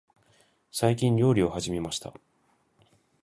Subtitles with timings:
[0.71, 2.11] 最近、料理を始めました。